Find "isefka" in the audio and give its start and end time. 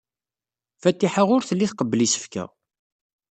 2.05-2.45